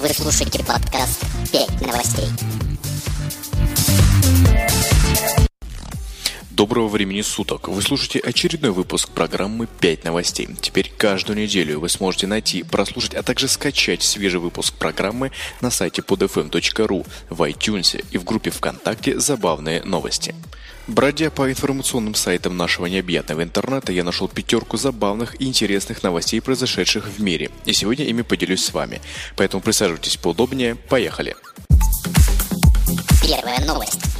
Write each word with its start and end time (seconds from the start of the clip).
Вы 0.00 0.08
слушаете 0.14 0.64
подкаст 0.64 1.20
«Пять 1.52 1.78
новостей». 1.82 2.24
Доброго 6.60 6.88
времени 6.88 7.22
суток! 7.22 7.68
Вы 7.68 7.80
слушаете 7.80 8.18
очередной 8.18 8.70
выпуск 8.70 9.08
программы 9.08 9.66
«5 9.80 10.04
новостей». 10.04 10.46
Теперь 10.60 10.92
каждую 10.94 11.38
неделю 11.38 11.80
вы 11.80 11.88
сможете 11.88 12.26
найти, 12.26 12.64
прослушать, 12.64 13.14
а 13.14 13.22
также 13.22 13.48
скачать 13.48 14.02
свежий 14.02 14.40
выпуск 14.40 14.74
программы 14.74 15.32
на 15.62 15.70
сайте 15.70 16.02
podfm.ru, 16.02 17.06
в 17.30 17.42
iTunes 17.48 18.04
и 18.10 18.18
в 18.18 18.24
группе 18.24 18.50
ВКонтакте 18.50 19.18
«Забавные 19.18 19.82
новости». 19.84 20.34
Бродя 20.86 21.30
по 21.30 21.50
информационным 21.50 22.14
сайтам 22.14 22.58
нашего 22.58 22.84
необъятного 22.84 23.42
интернета, 23.42 23.92
я 23.92 24.04
нашел 24.04 24.28
пятерку 24.28 24.76
забавных 24.76 25.40
и 25.40 25.46
интересных 25.46 26.02
новостей, 26.02 26.42
произошедших 26.42 27.06
в 27.06 27.22
мире. 27.22 27.50
И 27.64 27.72
сегодня 27.72 28.04
ими 28.04 28.20
поделюсь 28.20 28.66
с 28.66 28.74
вами. 28.74 29.00
Поэтому 29.34 29.62
присаживайтесь 29.62 30.18
поудобнее. 30.18 30.74
Поехали! 30.74 31.36
Первая 33.22 33.64
новость. 33.64 34.19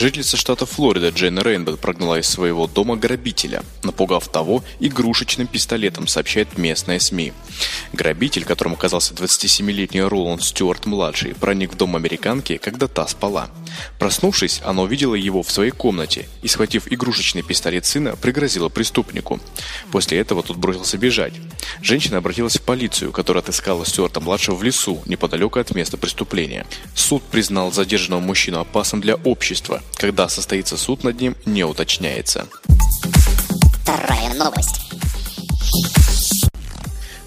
Жительница 0.00 0.38
штата 0.38 0.64
Флорида 0.64 1.10
Джейн 1.10 1.38
Рейнбо 1.40 1.76
прогнала 1.76 2.18
из 2.18 2.26
своего 2.26 2.66
дома 2.66 2.96
грабителя, 2.96 3.62
напугав 3.82 4.26
того 4.28 4.64
игрушечным 4.78 5.46
пистолетом, 5.46 6.06
сообщает 6.06 6.56
местная 6.56 6.98
СМИ. 6.98 7.34
Грабитель, 7.92 8.46
которым 8.46 8.72
оказался 8.72 9.12
27-летний 9.12 10.00
Роланд 10.00 10.42
Стюарт-младший, 10.42 11.34
проник 11.34 11.74
в 11.74 11.76
дом 11.76 11.96
американки, 11.96 12.56
когда 12.56 12.88
та 12.88 13.06
спала. 13.08 13.50
Проснувшись, 13.98 14.62
она 14.64 14.80
увидела 14.80 15.14
его 15.14 15.42
в 15.42 15.50
своей 15.50 15.70
комнате 15.70 16.26
и, 16.40 16.48
схватив 16.48 16.90
игрушечный 16.90 17.42
пистолет 17.42 17.84
сына, 17.84 18.16
пригрозила 18.16 18.70
преступнику. 18.70 19.38
После 19.92 20.18
этого 20.18 20.42
тот 20.42 20.56
бросился 20.56 20.96
бежать. 20.96 21.34
Женщина 21.82 22.16
обратилась 22.16 22.56
в 22.56 22.62
полицию, 22.62 23.12
которая 23.12 23.42
отыскала 23.42 23.84
Стюарта-младшего 23.84 24.54
в 24.54 24.62
лесу, 24.62 25.02
неподалеку 25.04 25.58
от 25.58 25.74
места 25.74 25.98
преступления. 25.98 26.66
Суд 26.94 27.22
признал 27.22 27.70
задержанного 27.70 28.20
мужчину 28.20 28.60
опасным 28.60 29.02
для 29.02 29.16
общества. 29.16 29.82
Когда 29.94 30.28
состоится 30.28 30.76
суд 30.76 31.04
над 31.04 31.20
ним, 31.20 31.36
не 31.44 31.64
уточняется. 31.64 32.46
Вторая 33.82 34.34
новость. 34.34 34.89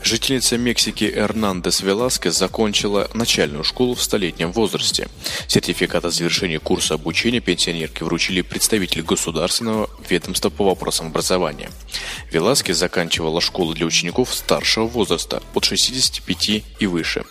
Жительница 0.04 0.58
Мексики 0.58 1.09
Эрнандес 1.16 1.80
Веласкес 1.80 2.38
закончила 2.38 3.09
начальную 3.14 3.64
школу 3.64 3.96
в 3.96 4.04
столетнем 4.04 4.52
возрасте. 4.52 5.08
Сертификат 5.48 6.04
о 6.04 6.12
завершении 6.12 6.58
курса 6.58 6.95
обучения 6.95 7.40
пенсионерке 7.40 8.04
вручили 8.04 8.42
представители 8.42 9.00
государственного 9.00 9.90
ведомства 10.10 10.50
по 10.50 10.66
вопросам 10.66 11.08
образования. 11.08 11.72
Веласкес 12.34 12.76
заканчивала 12.76 13.40
школу 13.40 13.73
для 13.73 13.86
учеников 13.86 14.36
старшего 14.36 14.88
возраста 14.88 15.42
от 15.54 15.64
65 15.64 16.64
и 16.80 16.86
выше. 16.86 17.23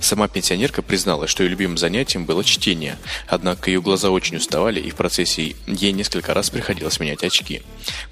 Сама 0.00 0.28
пенсионерка 0.28 0.82
призналась, 0.82 1.30
что 1.30 1.42
ее 1.42 1.50
любимым 1.50 1.78
занятием 1.78 2.26
было 2.26 2.44
чтение, 2.44 2.98
однако 3.28 3.70
ее 3.70 3.80
глаза 3.80 4.10
очень 4.10 4.36
уставали 4.36 4.78
и 4.78 4.90
в 4.90 4.94
процессе 4.94 5.54
ей 5.66 5.92
несколько 5.92 6.34
раз 6.34 6.50
приходилось 6.50 7.00
менять 7.00 7.24
очки. 7.24 7.62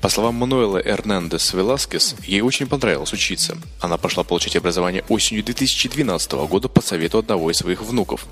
По 0.00 0.08
словам 0.08 0.36
Мануэла 0.36 0.78
Эрнандес 0.78 1.52
Веласкес, 1.52 2.14
ей 2.24 2.40
очень 2.40 2.66
понравилось 2.66 3.12
учиться. 3.12 3.58
Она 3.80 3.98
пошла 4.08 4.24
получать 4.24 4.56
образование 4.56 5.04
осенью 5.10 5.44
2012 5.44 6.32
года 6.48 6.68
по 6.68 6.80
совету 6.80 7.18
одного 7.18 7.50
из 7.50 7.58
своих 7.58 7.82
внуков. 7.82 8.24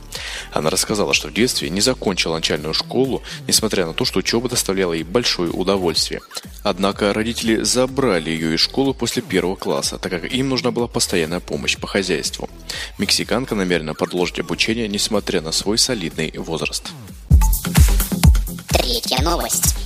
Она 0.50 0.70
рассказала, 0.70 1.12
что 1.12 1.28
в 1.28 1.34
детстве 1.34 1.68
не 1.68 1.82
закончила 1.82 2.36
начальную 2.36 2.72
школу, 2.72 3.22
несмотря 3.46 3.84
на 3.84 3.92
то, 3.92 4.06
что 4.06 4.20
учеба 4.20 4.48
доставляла 4.48 4.94
ей 4.94 5.02
большое 5.02 5.50
удовольствие. 5.50 6.22
Однако 6.62 7.12
родители 7.12 7.62
забрали 7.62 8.30
ее 8.30 8.54
из 8.54 8.60
школы 8.60 8.94
после 8.94 9.20
первого 9.20 9.54
класса, 9.54 9.98
так 9.98 10.10
как 10.10 10.32
им 10.32 10.48
нужна 10.48 10.70
была 10.70 10.86
постоянная 10.86 11.40
помощь 11.40 11.76
по 11.76 11.86
хозяйству. 11.86 12.48
Мексиканка 12.96 13.54
намерена 13.54 13.92
продолжить 13.92 14.40
обучение, 14.40 14.88
несмотря 14.88 15.42
на 15.42 15.52
свой 15.52 15.76
солидный 15.76 16.32
возраст. 16.38 16.90
Третья 18.70 19.22
новость. 19.22 19.85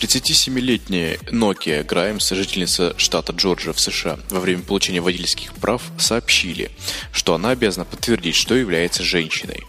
37-летняя 0.00 1.18
Nokia 1.30 1.84
Граймс, 1.84 2.30
жительница 2.30 2.94
штата 2.96 3.32
Джорджия 3.32 3.74
в 3.74 3.80
США, 3.80 4.18
во 4.30 4.40
время 4.40 4.62
получения 4.62 5.02
водительских 5.02 5.52
прав 5.54 5.82
сообщили, 5.98 6.70
что 7.12 7.34
она 7.34 7.50
обязана 7.50 7.84
подтвердить, 7.84 8.34
что 8.34 8.54
является 8.54 9.02
женщиной. 9.02 9.64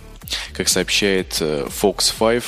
Как 0.53 0.69
сообщает 0.69 1.37
э, 1.39 1.67
Fox 1.67 2.13
5, 2.17 2.43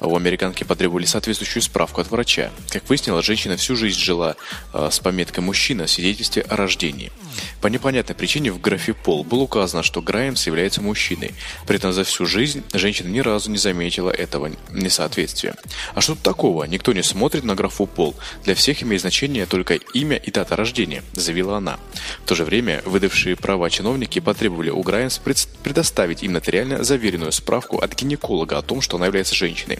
у 0.00 0.16
американки 0.16 0.64
потребовали 0.64 1.04
соответствующую 1.04 1.62
справку 1.62 2.00
от 2.00 2.10
врача. 2.10 2.50
Как 2.70 2.88
выяснилось, 2.88 3.24
женщина 3.24 3.56
всю 3.56 3.76
жизнь 3.76 4.00
жила 4.00 4.36
э, 4.72 4.88
с 4.90 4.98
пометкой 4.98 5.44
«мужчина» 5.44 5.86
в 5.86 5.90
свидетельстве 5.90 6.42
о 6.42 6.56
рождении. 6.56 7.12
По 7.60 7.68
непонятной 7.68 8.14
причине 8.14 8.52
в 8.52 8.60
графе 8.60 8.94
«пол» 8.94 9.24
было 9.24 9.40
указано, 9.40 9.82
что 9.82 10.02
Граймс 10.02 10.46
является 10.46 10.82
мужчиной. 10.82 11.32
При 11.66 11.76
этом 11.76 11.92
за 11.92 12.04
всю 12.04 12.26
жизнь 12.26 12.62
женщина 12.72 13.08
ни 13.08 13.20
разу 13.20 13.50
не 13.50 13.58
заметила 13.58 14.10
этого 14.10 14.50
несоответствия. 14.70 15.54
А 15.94 16.00
что 16.00 16.14
тут 16.14 16.22
такого? 16.22 16.64
Никто 16.64 16.92
не 16.92 17.02
смотрит 17.02 17.44
на 17.44 17.54
графу 17.54 17.86
«пол». 17.86 18.14
Для 18.44 18.54
всех 18.54 18.82
имеет 18.82 19.00
значение 19.00 19.46
только 19.46 19.74
имя 19.74 20.16
и 20.16 20.30
дата 20.30 20.56
рождения, 20.56 21.02
заявила 21.12 21.56
она. 21.56 21.78
В 22.24 22.28
то 22.28 22.34
же 22.34 22.44
время 22.44 22.82
выдавшие 22.84 23.36
права 23.36 23.70
чиновники 23.70 24.18
потребовали 24.20 24.70
у 24.70 24.82
Граймс 24.82 25.18
предоставить 25.62 26.22
им 26.22 26.32
нотариально 26.32 26.84
заверенную 26.84 27.23
справку 27.30 27.78
от 27.78 27.94
гинеколога 27.94 28.58
о 28.58 28.62
том, 28.62 28.80
что 28.80 28.96
она 28.96 29.06
является 29.06 29.34
женщиной. 29.34 29.78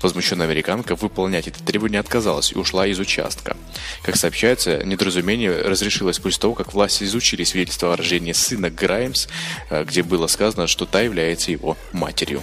Возмущенная 0.00 0.46
американка 0.46 0.94
выполнять 0.94 1.48
это 1.48 1.62
требование 1.62 2.00
отказалась 2.00 2.52
и 2.52 2.58
ушла 2.58 2.86
из 2.86 2.98
участка. 2.98 3.56
Как 4.02 4.16
сообщается, 4.16 4.84
недоразумение 4.84 5.62
разрешилось 5.62 6.18
после 6.18 6.40
того, 6.40 6.54
как 6.54 6.74
власти 6.74 7.04
изучили 7.04 7.44
свидетельство 7.44 7.92
о 7.92 7.96
рождении 7.96 8.32
сына 8.32 8.70
Граймс, 8.70 9.28
э, 9.70 9.84
где 9.84 10.02
было 10.02 10.26
сказано, 10.26 10.66
что 10.66 10.86
та 10.86 11.00
является 11.00 11.50
его 11.50 11.76
матерью. 11.92 12.42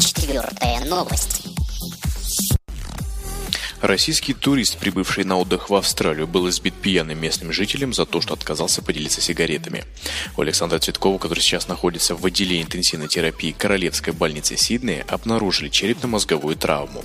Четвертая 0.00 0.84
новость. 0.84 1.43
Российский 3.84 4.32
турист, 4.32 4.78
прибывший 4.78 5.24
на 5.24 5.36
отдых 5.36 5.68
в 5.68 5.74
Австралию, 5.74 6.26
был 6.26 6.48
избит 6.48 6.72
пьяным 6.72 7.20
местным 7.20 7.52
жителем 7.52 7.92
за 7.92 8.06
то, 8.06 8.22
что 8.22 8.32
отказался 8.32 8.80
поделиться 8.80 9.20
сигаретами. 9.20 9.84
У 10.38 10.40
Александра 10.40 10.78
Цветкова, 10.78 11.18
который 11.18 11.40
сейчас 11.40 11.68
находится 11.68 12.14
в 12.14 12.24
отделении 12.24 12.62
интенсивной 12.62 13.08
терапии 13.08 13.52
Королевской 13.52 14.14
больницы 14.14 14.56
Сиднея, 14.56 15.04
обнаружили 15.06 15.68
черепно-мозговую 15.68 16.56
травму. 16.56 17.04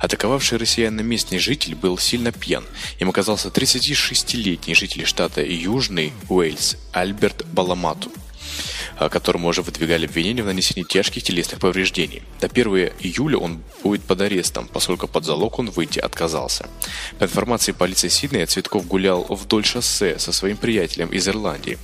Атаковавший 0.00 0.58
россиянина 0.58 1.02
местный 1.02 1.38
житель 1.38 1.76
был 1.76 1.96
сильно 1.96 2.32
пьян. 2.32 2.64
Им 2.98 3.08
оказался 3.08 3.46
36-летний 3.46 4.74
житель 4.74 5.06
штата 5.06 5.44
Южный 5.44 6.12
Уэльс 6.28 6.76
Альберт 6.92 7.46
Баламату 7.52 8.10
которому 9.08 9.48
уже 9.48 9.62
выдвигали 9.62 10.06
обвинения 10.06 10.42
в 10.42 10.46
нанесении 10.46 10.86
тяжких 10.86 11.22
телесных 11.22 11.60
повреждений. 11.60 12.22
До 12.40 12.46
1 12.46 12.66
июля 13.00 13.38
он 13.38 13.62
будет 13.82 14.02
под 14.02 14.20
арестом, 14.20 14.68
поскольку 14.72 15.06
под 15.06 15.24
залог 15.24 15.58
он 15.58 15.70
выйти 15.70 15.98
отказался. 15.98 16.68
По 17.18 17.24
информации 17.24 17.72
полиции 17.72 18.08
Сиднея, 18.08 18.46
Цветков 18.46 18.86
гулял 18.86 19.24
вдоль 19.28 19.64
шоссе 19.64 20.18
со 20.18 20.32
своим 20.32 20.56
приятелем 20.56 21.08
из 21.08 21.28
Ирландии. 21.28 21.78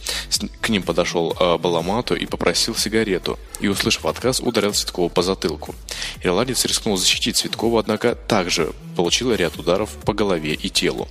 К 0.61 0.69
ним 0.69 0.83
подошел 0.83 1.37
э, 1.39 1.59
Баламату 1.59 2.15
и 2.15 2.27
попросил 2.27 2.75
сигарету, 2.75 3.39
и, 3.61 3.69
услышав 3.69 4.07
отказ, 4.07 4.41
ударил 4.41 4.73
Цветкова 4.73 5.09
по 5.09 5.23
затылку. 5.23 5.75
Ирландец 6.23 6.65
рискнул 6.65 6.97
защитить 6.97 7.37
Цветкова, 7.37 7.81
однако 7.81 8.15
также 8.15 8.73
получил 8.95 9.35
ряд 9.35 9.57
ударов 9.59 9.91
по 10.05 10.13
голове 10.13 10.55
и 10.55 10.69
телу. 10.71 11.09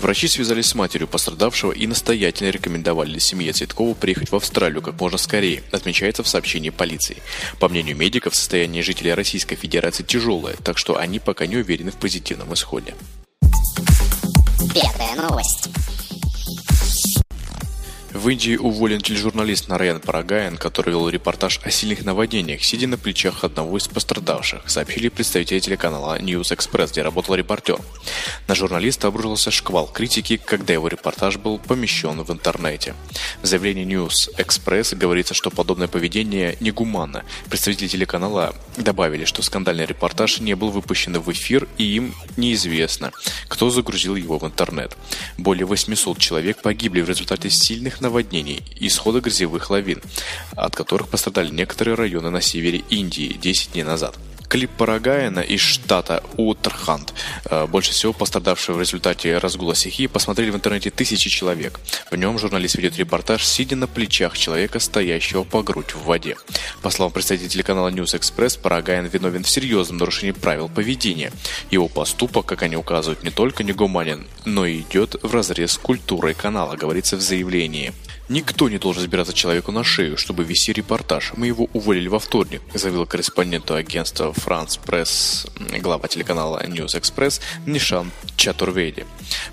Врачи 0.00 0.28
связались 0.28 0.66
с 0.66 0.74
матерью 0.74 1.08
пострадавшего 1.08 1.72
и 1.72 1.86
настоятельно 1.86 2.50
рекомендовали 2.50 3.18
семье 3.18 3.52
Цветкова 3.52 3.94
приехать 3.94 4.32
в 4.32 4.36
Австралию 4.36 4.82
как 4.82 5.00
можно 5.00 5.18
скорее, 5.18 5.62
отмечается 5.70 6.22
в 6.22 6.28
сообщении 6.28 6.70
полиции. 6.70 7.18
По 7.60 7.68
мнению 7.68 7.96
медиков, 7.96 8.34
состояние 8.34 8.82
жителей 8.82 9.14
Российской 9.14 9.56
Федерации 9.56 10.02
тяжелое, 10.02 10.54
так 10.64 10.78
что 10.78 10.98
они 10.98 11.18
пока 11.18 11.46
не 11.46 11.56
уверены 11.56 11.90
в 11.90 11.96
позитивном 11.96 12.52
исходе. 12.54 12.94
Пятая 14.74 15.14
новость. 15.16 15.68
В 18.14 18.28
Индии 18.28 18.56
уволен 18.56 19.00
тележурналист 19.00 19.68
Нараян 19.68 19.98
Парагаян, 19.98 20.58
который 20.58 20.90
вел 20.90 21.08
репортаж 21.08 21.60
о 21.64 21.70
сильных 21.70 22.04
наводнениях, 22.04 22.62
сидя 22.62 22.86
на 22.86 22.98
плечах 22.98 23.42
одного 23.42 23.78
из 23.78 23.88
пострадавших, 23.88 24.68
сообщили 24.68 25.08
представители 25.08 25.60
телеканала 25.60 26.18
News 26.18 26.54
Express, 26.54 26.90
где 26.90 27.00
работал 27.00 27.36
репортер. 27.36 27.78
На 28.48 28.54
журналиста 28.54 29.08
обрушился 29.08 29.50
шквал 29.50 29.86
критики, 29.86 30.36
когда 30.36 30.74
его 30.74 30.88
репортаж 30.88 31.38
был 31.38 31.58
помещен 31.58 32.20
в 32.22 32.30
интернете. 32.30 32.94
В 33.40 33.46
заявлении 33.46 33.86
News 33.86 34.28
Express 34.36 34.94
говорится, 34.94 35.32
что 35.32 35.50
подобное 35.50 35.88
поведение 35.88 36.58
негуманно. 36.60 37.24
Представители 37.48 37.88
телеканала 37.88 38.54
добавили, 38.76 39.24
что 39.24 39.40
скандальный 39.40 39.86
репортаж 39.86 40.40
не 40.40 40.54
был 40.54 40.68
выпущен 40.68 41.18
в 41.18 41.32
эфир 41.32 41.66
и 41.78 41.84
им 41.84 42.14
неизвестно, 42.36 43.10
кто 43.48 43.70
загрузил 43.70 44.16
его 44.16 44.38
в 44.38 44.44
интернет. 44.44 44.98
Более 45.38 45.64
800 45.64 46.18
человек 46.18 46.60
погибли 46.60 47.00
в 47.00 47.08
результате 47.08 47.48
сильных 47.48 48.01
наводнений 48.02 48.62
и 48.78 48.88
исхода 48.88 49.20
грязевых 49.20 49.70
лавин, 49.70 50.02
от 50.52 50.76
которых 50.76 51.08
пострадали 51.08 51.50
некоторые 51.50 51.94
районы 51.94 52.30
на 52.30 52.40
севере 52.42 52.82
Индии 52.90 53.38
10 53.40 53.72
дней 53.72 53.84
назад. 53.84 54.16
Клип 54.48 54.70
Парагаяна 54.76 55.40
из 55.40 55.60
штата 55.60 56.22
Уоттерхант, 56.36 57.14
э, 57.44 57.66
больше 57.66 57.92
всего 57.92 58.12
пострадавший 58.12 58.74
в 58.74 58.80
результате 58.80 59.38
разгула 59.38 59.74
стихии, 59.74 60.06
посмотрели 60.06 60.50
в 60.50 60.56
интернете 60.56 60.90
тысячи 60.90 61.30
человек. 61.30 61.80
В 62.10 62.16
нем 62.16 62.38
журналист 62.38 62.76
ведет 62.76 62.96
репортаж, 62.96 63.46
сидя 63.46 63.76
на 63.76 63.86
плечах 63.86 64.36
человека, 64.36 64.78
стоящего 64.80 65.44
по 65.44 65.62
грудь 65.62 65.94
в 65.94 66.04
воде. 66.04 66.36
По 66.82 66.90
словам 66.90 67.12
представителя 67.12 67.48
телеканала 67.48 67.88
News 67.88 68.18
Express, 68.18 68.60
Парагаян 68.60 69.06
виновен 69.06 69.44
в 69.44 69.50
серьезном 69.50 69.98
нарушении 69.98 70.32
правил 70.32 70.68
поведения. 70.68 71.32
Его 71.70 71.88
поступок, 71.88 72.46
как 72.46 72.62
они 72.62 72.76
указывают, 72.76 73.22
не 73.22 73.30
только 73.30 73.64
не 73.64 73.72
гуманен, 73.72 74.26
но 74.44 74.66
и 74.66 74.80
идет 74.80 75.16
в 75.22 75.34
разрез 75.34 75.72
с 75.72 75.78
культурой 75.78 76.34
канала, 76.34 76.76
говорится 76.76 77.16
в 77.16 77.20
заявлении. 77.20 77.92
Никто 78.32 78.70
не 78.70 78.78
должен 78.78 79.02
забираться 79.02 79.34
человеку 79.34 79.72
на 79.72 79.84
шею, 79.84 80.16
чтобы 80.16 80.42
вести 80.42 80.72
репортаж. 80.72 81.32
Мы 81.36 81.48
его 81.48 81.68
уволили 81.74 82.08
во 82.08 82.18
вторник, 82.18 82.62
заявил 82.72 83.04
корреспонденту 83.04 83.74
агентства 83.74 84.32
France 84.32 84.80
Press 84.82 85.50
глава 85.80 86.08
телеканала 86.08 86.64
News 86.64 86.98
Express 86.98 87.42
Нишан 87.66 88.10
Чатурведи. 88.36 89.04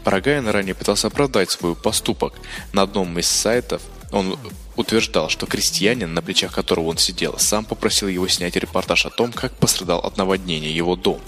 Парагаян 0.05 0.47
ранее 0.47 0.75
пытался 0.75 1.07
оправдать 1.07 1.51
свой 1.51 1.75
поступок. 1.75 2.35
На 2.71 2.83
одном 2.83 3.19
из 3.19 3.27
сайтов 3.27 3.81
он 4.13 4.39
утверждал, 4.79 5.27
что 5.27 5.45
крестьянин, 5.45 6.13
на 6.13 6.21
плечах 6.21 6.53
которого 6.53 6.87
он 6.87 6.97
сидел, 6.97 7.37
сам 7.37 7.65
попросил 7.65 8.07
его 8.07 8.27
снять 8.29 8.55
репортаж 8.55 9.05
о 9.05 9.09
том, 9.09 9.33
как 9.33 9.51
пострадал 9.57 9.99
от 9.99 10.15
наводнения 10.15 10.71
его 10.71 10.95
дом. 10.95 11.19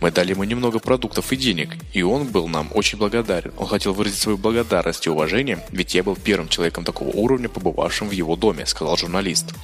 Мы 0.00 0.10
дали 0.10 0.30
ему 0.30 0.42
немного 0.42 0.80
продуктов 0.80 1.32
и 1.32 1.36
денег, 1.36 1.76
и 1.92 2.02
он 2.02 2.26
был 2.26 2.48
нам 2.48 2.68
очень 2.74 2.98
благодарен. 2.98 3.52
Он 3.58 3.68
хотел 3.68 3.92
выразить 3.92 4.18
свою 4.18 4.38
благодарность 4.38 5.06
и 5.06 5.10
уважение, 5.10 5.64
ведь 5.70 5.94
я 5.94 6.02
был 6.02 6.16
первым 6.16 6.48
человеком 6.48 6.84
такого 6.84 7.10
уровня, 7.10 7.48
побывавшим 7.48 8.08
в 8.08 8.12
его 8.12 8.34
доме, 8.34 8.66
сказал 8.66 8.96
журналист. 8.96 9.54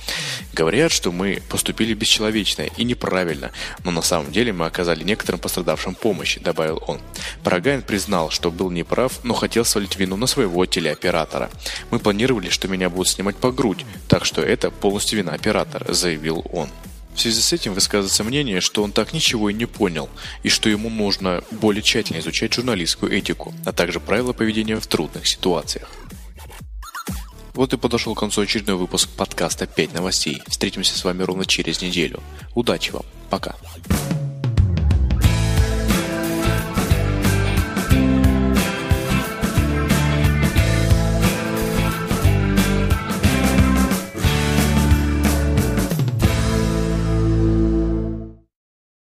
Говорят, 0.53 0.93
что 0.93 1.11
мы 1.11 1.43
поступили 1.49 1.95
бесчеловечно 1.95 2.63
и 2.63 2.85
неправильно, 2.85 3.51
но 3.83 3.91
на 3.91 4.03
самом 4.03 4.31
деле 4.31 4.53
мы 4.53 4.67
оказали 4.67 5.03
некоторым 5.03 5.41
пострадавшим 5.41 5.97
помощь, 5.97 6.39
добавил 6.39 6.81
он. 6.87 7.01
Парагайн 7.43 7.83
признал, 7.83 8.31
что 8.31 8.53
был 8.53 8.71
неправ, 8.71 9.25
но 9.25 9.35
хотел 9.35 9.65
свалить 9.65 9.97
вину 9.97 10.17
на 10.17 10.29
своего 10.29 10.65
телеоператора. 10.65 11.51
Мы 11.91 11.99
планировали, 11.99 12.51
что 12.51 12.69
меня 12.69 12.89
будут 12.89 13.16
снимать 13.17 13.37
по 13.37 13.51
грудь, 13.51 13.85
так 14.09 14.25
что 14.25 14.43
это 14.43 14.71
полностью 14.71 15.19
вина 15.19 15.33
оператора, 15.33 15.93
заявил 15.93 16.45
он. 16.53 16.69
В 17.15 17.21
связи 17.21 17.41
с 17.41 17.53
этим 17.55 17.73
высказывается 17.73 18.25
мнение, 18.25 18.61
что 18.61 18.83
он 18.83 18.93
так 18.93 19.15
ничего 19.15 19.49
и 19.49 19.55
не 19.55 19.65
понял, 19.65 20.11
и 20.43 20.51
что 20.51 20.69
ему 20.69 20.91
нужно 20.91 21.43
более 21.51 21.83
тщательно 21.83 22.19
изучать 22.19 22.53
журналистскую 22.53 23.11
этику, 23.11 23.55
а 23.65 23.73
также 23.73 24.01
правила 24.01 24.35
поведения 24.35 24.79
в 24.79 24.87
трудных 24.87 25.27
ситуациях. 25.27 25.89
Вот 27.55 27.73
и 27.73 27.79
подошел 27.79 28.15
к 28.15 28.21
концу 28.21 28.43
очередной 28.43 28.77
выпуск 28.77 29.09
подкаста 29.17 29.65
«5 29.65 29.95
новостей». 29.95 30.43
Встретимся 30.47 30.99
с 30.99 31.05
вами 31.05 31.23
ровно 31.23 31.47
через 31.47 31.81
неделю. 31.81 32.23
Удачи 32.55 32.91
вам. 32.91 33.05
Пока. 33.31 33.57